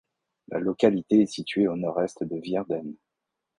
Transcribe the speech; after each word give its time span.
La 0.47 0.57
localité 0.57 1.21
est 1.21 1.27
située 1.31 1.67
au 1.67 1.75
nord-est 1.75 2.23
de 2.23 2.35
Virden. 2.35 2.95